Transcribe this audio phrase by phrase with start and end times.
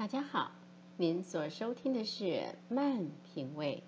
[0.00, 0.52] 大家好，
[0.96, 2.24] 您所收听的是
[2.70, 3.82] 《慢品味》，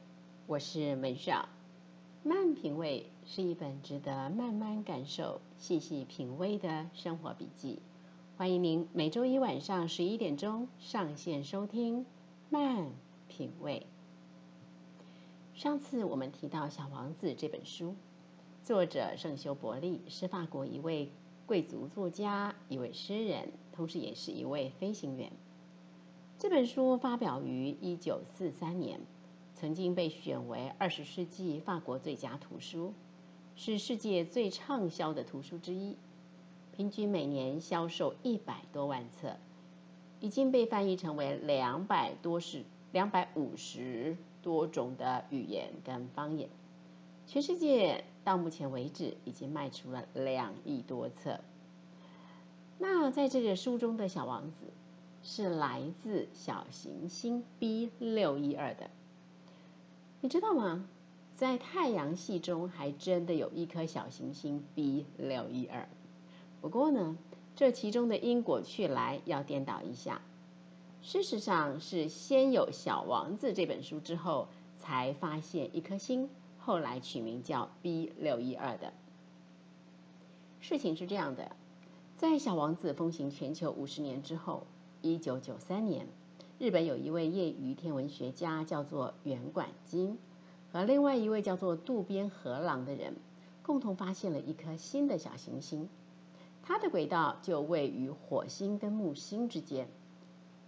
[0.47, 1.49] 我是门少。
[2.29, 7.81] 《慢品味》是一本值得慢慢感受、细细品味的生活笔记。
[8.37, 12.01] 欢迎您每周一晚上十一点钟上线收听
[12.51, 12.91] 《慢
[13.27, 13.87] 品味》。
[15.59, 17.95] 上次我们提到《小王子》这本书，
[18.63, 21.09] 作者圣修伯利是法国一位
[21.47, 25.33] 贵族作家、一位诗人，同时也是一位飞行员。
[26.43, 28.99] 这本书发表于一九四三年，
[29.55, 32.95] 曾经被选为二十世纪法国最佳图书，
[33.55, 35.97] 是世界最畅销的图书之一，
[36.77, 39.37] 平均每年销售一百多万册，
[40.19, 46.49] 已经被翻译成为两百多是两百五十多种的语言跟方言，
[47.25, 51.39] 全世界到目前为止已经卖出了两亿多册。
[52.79, 54.67] 那在这个书中的小王子。
[55.25, 58.91] 是来自小行星 B 六一二的，
[60.21, 60.85] 你知道吗？
[61.37, 65.89] 在太阳系中还真的有一颗小行星 B 六一二。
[66.61, 67.17] 不过呢，
[67.55, 70.23] 这其中的因果去来要颠倒一下。
[71.03, 78.93] 事实上是先有《小王子》这本书之后，才发现一颗星，后来取名叫 B 六一二的。
[80.61, 81.57] 事情是这样的，
[82.17, 84.65] 在《小王子》风行全球五十年之后。
[85.03, 86.07] 一九九三年，
[86.61, 90.17] 日本有一位业余天文学家叫做远管金，
[90.71, 93.17] 和另外一位叫做渡边和郎的人，
[93.65, 95.89] 共同发现了一颗新的小行星。
[96.63, 99.89] 它的轨道就位于火星跟木星之间。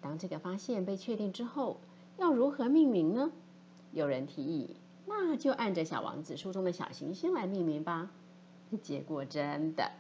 [0.01, 1.79] 当这个发现被确定之后，
[2.19, 3.31] 要如何命名呢？
[3.93, 4.75] 有人提议，
[5.07, 8.11] 那就按着《小王子》书中的小行星来命名吧。
[8.83, 9.93] 结果真的，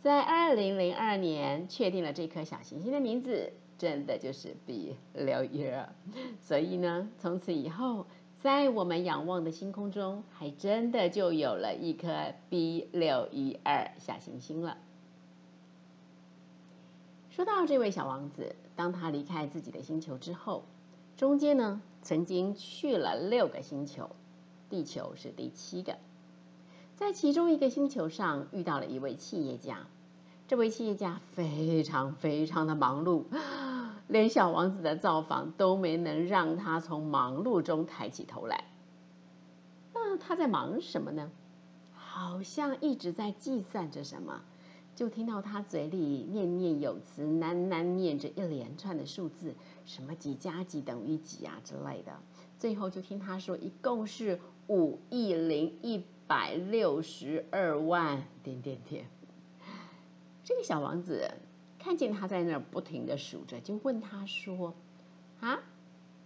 [0.00, 3.52] 在二零零二年确定了这颗小行星的名字。
[3.82, 5.88] 真的就是 B 六一二，
[6.40, 8.06] 所以呢，从此以后，
[8.40, 14.78] 在我们仰望的星空中，还真的就有了一颗 B 六一二小行星了。
[17.30, 20.62] 说到这位小王子，当他离开自己的星球之后，
[21.16, 24.10] 中间呢，曾经去了六个星球，
[24.70, 25.98] 地球是第七个，
[26.94, 29.88] 在其中一个星球上遇到了一位企业家。
[30.46, 33.24] 这位企业家非常非常的忙碌，
[34.12, 38.64] 连小王子的造访都没能让他从忙碌中抬起头来。
[39.94, 41.30] 那他在忙什么呢？
[41.94, 44.42] 好像一直在计算着什么。
[44.94, 49.54] 就听到他嘴里念念有词，喃喃念着一连串的数字，
[49.86, 52.12] 什么几加几等于几啊之类的。
[52.58, 59.06] 最后就听他说，一共是五亿零一百六十二万点点点。
[60.44, 61.30] 这个小王子
[61.82, 64.74] 看见他在那儿不停的数着，就问他说
[65.40, 65.58] ：“啊，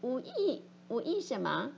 [0.02, 1.72] 五亿五亿什么？”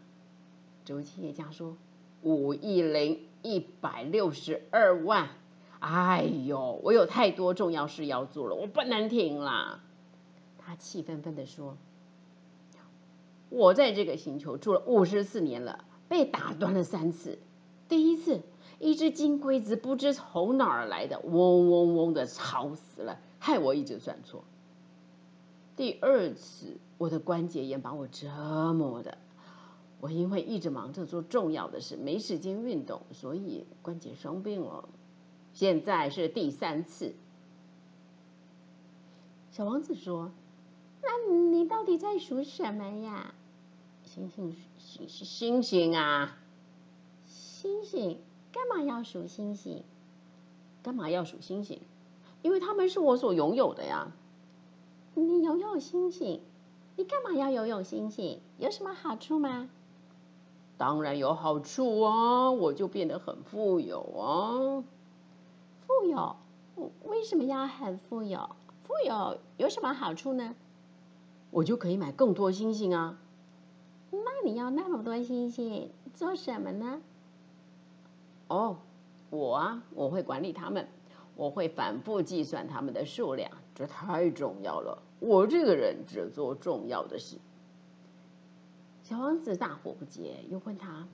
[0.84, 1.77] 这位企业家说
[2.22, 5.28] ：“五亿零一百六十二万。”
[5.78, 9.81] 哎呦，我有太多重要事要做了，我不能停啦！
[10.59, 11.77] 他气愤愤的说
[13.49, 17.38] ：“我在这个星球住了五十四年了，被打断了三次，
[17.88, 18.41] 第一次。”
[18.81, 24.44] 一只金龟子不知从哪儿来的，嗡嗡嗡的吵死了，害我一直算错。
[25.77, 28.28] 第二次，我的关节炎把我折
[28.75, 29.19] 磨的，
[30.00, 34.88] 我因为一直忙着做重要的事，没时间运动，所以关节生病了。
[35.55, 37.15] 现在是第三次。
[39.50, 40.31] 小王子说
[41.03, 43.34] ：“那你到底在数什么呀？”
[44.05, 46.38] 星星，星星，星星啊，
[47.27, 48.19] 星星。
[48.53, 49.82] 干嘛要数星星？
[50.82, 51.81] 干嘛要数星星？
[52.42, 54.12] 因为他们是我所拥有的呀。
[55.14, 56.41] 你拥有星星，
[56.97, 58.41] 你干嘛要拥有星星？
[58.58, 59.69] 有什么好处吗？
[60.76, 62.50] 当然有好处啊！
[62.50, 64.84] 我就变得很富有啊。
[65.87, 66.37] 富有？
[67.04, 68.50] 为什么要很富有？
[68.84, 70.54] 富有有什么好处呢？
[71.50, 73.19] 我就可以买更多星星啊。
[74.12, 77.02] 那你要那么多星星做什么呢？
[78.49, 78.77] 哦，
[79.31, 80.89] 我啊，我会管理他们，
[81.37, 85.03] 我会反复计算他们的数量，这太重要了。
[85.21, 87.37] 我这个人只做重要的事。
[89.03, 91.06] 小王子大惑不解，又问他：“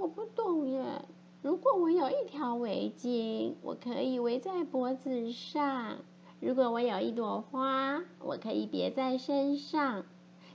[0.00, 1.04] 我不懂耶，
[1.42, 5.98] 如果我有一条围巾，我可以围在脖子上；
[6.40, 10.04] 如果我有一朵花，我可以别在身上。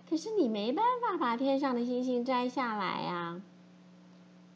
[0.09, 3.41] 可是你没办法把天上的星星摘下来啊。”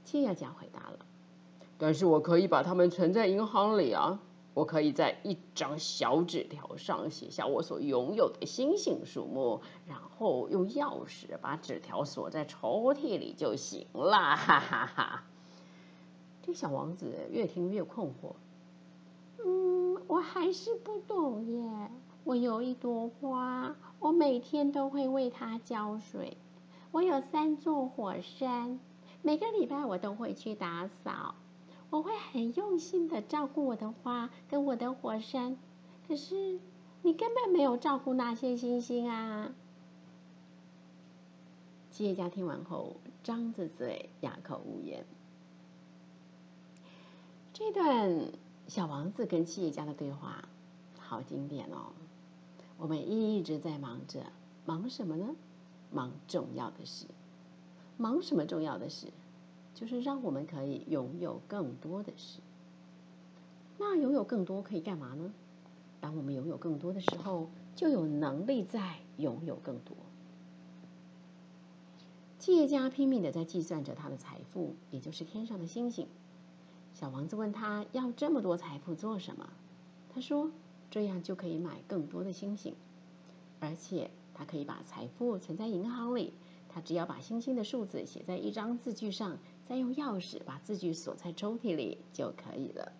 [0.03, 1.04] 企业家回答了。
[1.77, 4.19] 但是我可以把它们存在银行里啊！
[4.53, 14.37] 我可以在一张小纸条上写下我所拥有的星星数目，然后用钥匙把纸条锁在抽屉里就行了。
[14.37, 15.23] 哈哈哈！
[16.41, 18.35] 这小王子越听越困惑。
[19.43, 21.91] 嗯，我还是不懂耶。
[22.23, 26.37] 我有一朵花，我每天都会为它浇水。
[26.91, 28.79] 我有三座火山，
[29.21, 31.35] 每个礼拜我都会去打扫。
[31.95, 35.57] 我会很用心的照顾我的花跟我的火山，
[36.05, 36.59] 可是
[37.03, 39.53] 你根本没有照顾那些星星啊！
[41.91, 45.05] 企业家听完后，张着嘴，哑口无言。
[47.53, 48.33] 这段
[48.67, 50.49] 小王子跟企业家的对话，
[50.99, 51.93] 好经典哦！
[52.77, 54.21] 我们一直在忙着，
[54.65, 55.33] 忙什么呢？
[55.93, 57.05] 忙重要的事。
[57.95, 59.07] 忙什么重要的事？
[59.75, 62.39] 就是让我们可以拥有更多的事。
[63.77, 65.33] 那拥有更多可以干嘛呢？
[65.99, 69.97] 当我们拥有更多的时候，就有能力在拥有更多。
[72.39, 76.07] 企业家拼命的在计算着他的财富，也就是天上的星星。
[76.93, 79.49] 小王子问他要这么多财富做什么？
[80.13, 80.51] 他说
[80.89, 82.75] ：“这样就可以买更多的星星，
[83.59, 86.31] 而且他可以把财富存在银行里。
[86.69, 92.91] 他只要把星星的数字写在一张字据上。”再用钥匙把字据锁在抽屉里就可以了。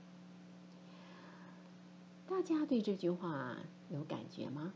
[2.28, 3.58] 大家对这句话
[3.90, 4.74] 有感觉吗？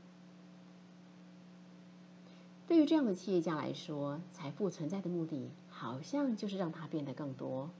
[2.68, 7.72] 对于这样的企业家来说，财富存在的目的好像就是让它变得更多，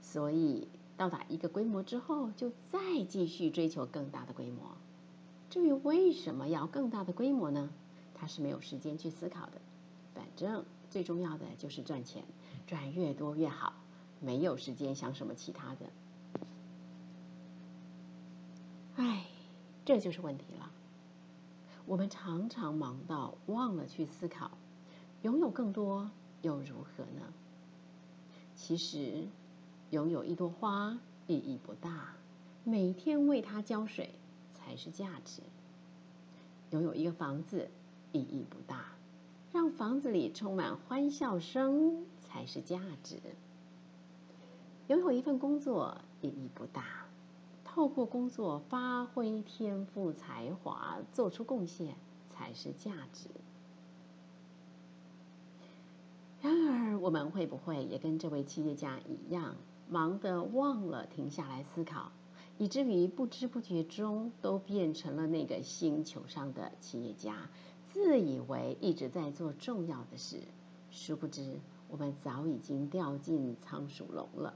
[0.00, 4.76] 所以到达一个规模之后，就再继续追求更大的规模。
[5.50, 7.70] 至于为什么要更大的规模呢？
[8.14, 9.52] 他是没有时间去思考的。
[10.14, 12.22] 反正最重要的就是赚钱。
[12.66, 13.72] 赚越多越好，
[14.20, 15.90] 没有时间想什么其他的。
[18.96, 19.24] 唉，
[19.84, 20.70] 这就是问题了。
[21.86, 24.50] 我们常常忙到忘了去思考，
[25.22, 26.10] 拥有更多
[26.42, 27.32] 又如何呢？
[28.54, 29.26] 其实，
[29.90, 32.14] 拥有一朵花意义不大，
[32.62, 34.14] 每天为它浇水
[34.54, 35.42] 才是价值。
[36.70, 37.68] 拥有一个房子
[38.12, 38.92] 意义不大，
[39.52, 42.04] 让房子里充满欢笑声。
[42.30, 43.16] 才是价值。
[44.86, 47.06] 拥有一份工作意义不大，
[47.64, 51.94] 透过工作发挥天赋才华，做出贡献
[52.30, 53.28] 才是价值。
[56.40, 59.56] 然而，我们会不会也跟这位企业家一样，
[59.88, 62.10] 忙得忘了停下来思考，
[62.58, 67.48] 以至于不知不觉中都变成了那个星球上的企业家，
[67.92, 70.40] 自以为一直在做重要的事，
[70.90, 71.58] 殊不知。
[71.90, 74.54] 我们早已经掉进仓鼠笼了。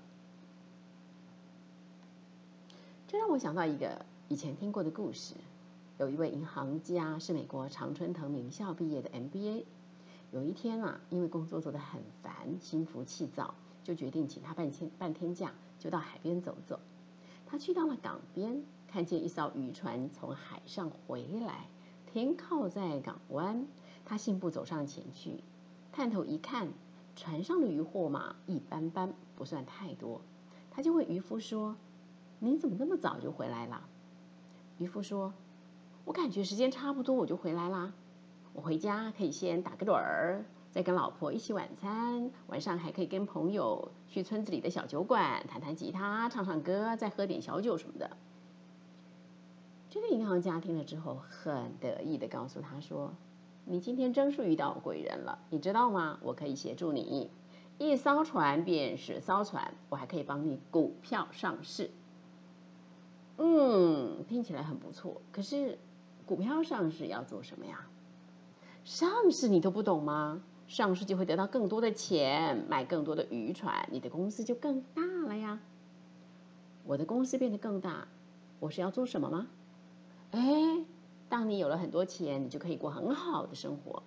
[3.09, 5.35] 这让我想到一个以前听过的故事：
[5.99, 9.65] 有一位银行家是美国常春藤名校毕业的 MBA。
[10.33, 13.55] 有一天啊，因为工作做得很烦，心浮气躁，
[13.85, 16.81] 就决定请他半天半天假，就到海边走走。
[17.47, 21.67] 他去到了港边，看见一艘渔船从海上回来，
[22.13, 23.67] 停靠在港湾。
[24.05, 25.43] 他信步走上前去，
[25.93, 26.69] 探头一看。
[27.17, 30.21] 船上的渔获嘛，一般般，不算太多。
[30.71, 31.77] 他就问渔夫说
[32.41, 33.89] ：“你怎么那么早就回来了？”
[34.79, 35.33] 渔夫说
[36.05, 37.93] ：“我感觉时间差不多，我就回来啦。
[38.53, 48.17] 我回家可以先打个盹儿，再跟老婆一起晚餐，晚上还可以跟朋友去村子里的小酒馆弹弹吉他、唱唱歌，再喝点小酒什么的。”
[49.89, 53.15] 这个银行家听了之后，很得意的告诉他说。
[53.67, 56.19] 你今天真是遇到贵人了，你知道吗？
[56.23, 57.31] 我可以协助你，
[57.79, 61.91] 一艘船变十艘船，我还可以帮你股票上市。
[63.39, 65.23] 嗯，听起来很不错。
[65.33, 65.79] 可是
[66.27, 67.87] 股票上市要做什么呀？
[68.85, 70.43] 上市你都不懂吗？
[70.69, 75.61] 上市就会得到更多的钱，买更多的渔船，你的公司就更大了呀。
[76.85, 78.09] 我的公司变得更大，
[78.61, 79.47] 我是要做什么吗？
[80.33, 80.85] 哎。
[81.35, 84.05] 当你有了很多钱，你就可以过很好的生活。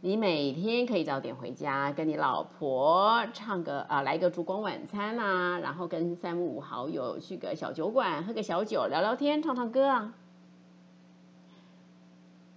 [0.00, 10.12] 你每天可以早点回家，跟你老婆唱个啊，来个烛光晚餐啊，然后跟三五好友去个小酒馆喝个小酒，聊聊天，唱唱歌啊。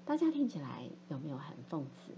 [0.06, 2.12] 大家听起来有没有很讽刺？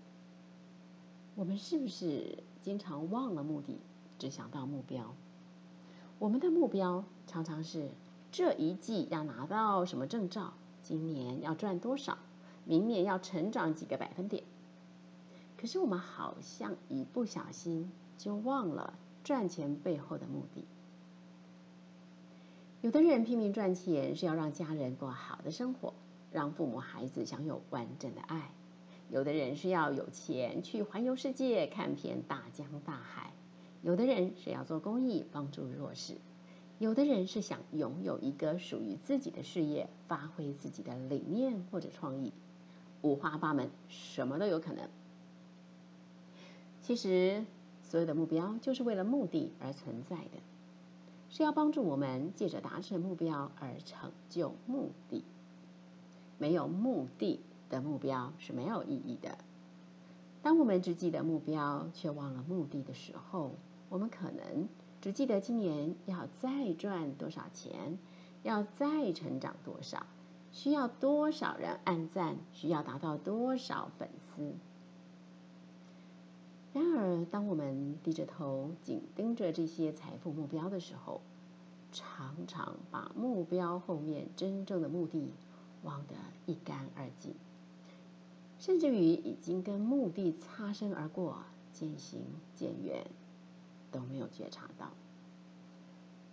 [1.36, 3.81] 我们是不是经常忘了目的，
[4.17, 5.13] 只想到目标？
[6.19, 7.89] 我们的目标常常是
[8.31, 10.53] 这一季要拿到什么证照？
[10.83, 12.17] 今年要赚多少？
[12.63, 14.43] 明年要成长几个百分点？
[15.57, 20.65] 可是我们好像一不小心就忘了赚钱背后的目的。
[22.81, 25.93] 有的人拼命赚钱是要让家人过好的生活，
[26.31, 28.39] 让父母孩子享有完整的爱；
[29.09, 33.31] 有的人是要有钱去环游世界，看遍大江大海；
[33.83, 36.15] 有的人是要做公益，帮助弱势；
[36.81, 42.33] 有的人是想拥有一个属于自己的事业，发挥自己的理念或者创意。
[43.03, 44.89] 五花八门，什么都有可能。
[46.81, 47.45] 其实，
[47.83, 50.39] 所有的目标就是为了目的而存在的。
[51.29, 55.23] 是要帮助我们借着达成目标而成就目的。
[56.39, 59.38] 没有目的的目标是没有意义的。
[60.41, 63.51] 当我们只记得目标却忘了目的的时候，
[63.88, 64.67] 我们可能
[65.01, 67.98] 只记得今年要再赚多少钱，
[68.43, 70.05] 要再成长多少，
[70.51, 74.53] 需要多少人按赞，需要达到多少粉丝。
[76.74, 81.20] 然而，当我们低着头紧盯着这些财富目标的时候，
[81.91, 85.31] 常常把目标后面真正的目的
[85.84, 86.15] 忘得
[86.46, 87.34] 一干二净，
[88.60, 91.39] 甚至于已经跟目的擦身而过，
[91.74, 92.22] 渐行
[92.55, 93.05] 渐远，
[93.91, 94.91] 都没有觉察到。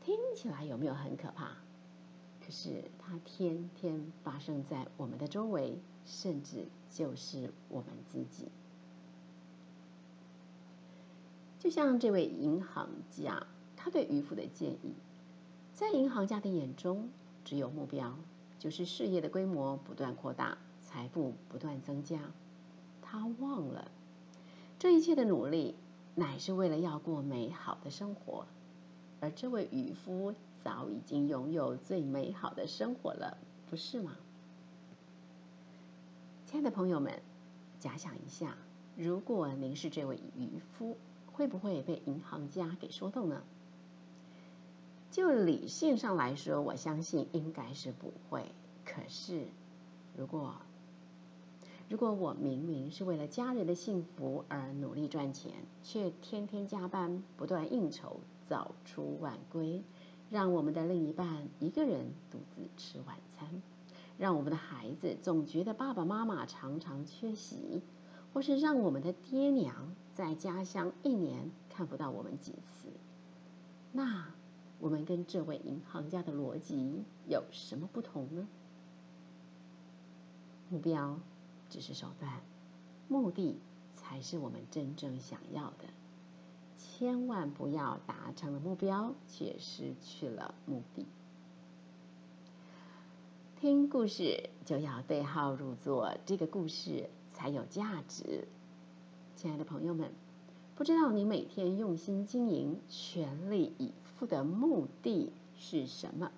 [0.01, 1.57] 听起来有没有很可怕？
[2.41, 8.49] 可是它天天发生在我们的周围，甚至就是我们自己。
[11.59, 13.47] 就像这位银行家，
[13.77, 14.95] 他对渔夫的建议，
[15.75, 17.11] 在银行家的眼中，
[17.45, 18.17] 只有目标，
[18.59, 22.19] 就是事业的规模不断扩大，财富不断增加。
[23.03, 23.91] 他忘了，
[24.79, 25.75] 这一切的努力，
[26.19, 28.47] 乃是为了要过美好的生活，
[29.21, 30.35] 而这位渔夫
[30.65, 33.39] 早已经拥有最美好的生活了，
[33.71, 34.17] 不是吗？
[36.47, 37.23] 亲爱的朋友们，
[37.79, 38.57] 假想一下，
[38.97, 40.97] 如果您是这位渔夫。
[41.31, 43.45] 会不会被银行家给说动呢？
[45.13, 48.45] 就理性上来说，我相信应该是不会。
[48.85, 49.47] 可是，
[50.17, 50.57] 如果
[51.89, 55.53] 如果我明明是为了家人的幸福而努力赚钱，
[55.83, 59.83] 却天天加班、不断应酬、早出晚归，
[60.31, 63.63] 让我们的另一半一个人独自吃晚餐，
[64.19, 67.83] 让我们的孩子总觉得爸爸妈妈常常缺席。
[68.35, 69.75] 或是让我们的爹娘
[70.15, 72.89] 在家乡一年看不到我们几次，
[73.91, 74.27] 那
[74.79, 78.47] 我们跟这位银行家的逻辑有什么不同呢？
[80.69, 81.19] 目标
[81.71, 82.33] 只是手段，
[83.09, 83.59] 目的
[83.95, 85.85] 才是我们真正想要的。
[86.77, 91.07] 千万不要达成了目标却失去了目的。
[93.61, 97.09] 听故事就要对号入座，这个故事。
[97.35, 98.49] 才有价值，
[99.37, 100.11] 亲爱的朋友们，
[100.75, 106.33] 不知道你每天用心经营、全力以赴的目的是什么？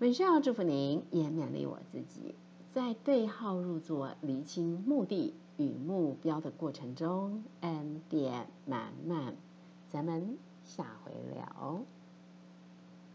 [0.00, 2.34] 本少祝福您，也勉励我自己，
[2.76, 9.34] 在对号入座、厘清目的与目标的过程中，恩典满满。
[9.88, 11.78] 咱们下回聊。